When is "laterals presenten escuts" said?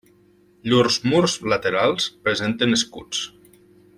1.53-3.23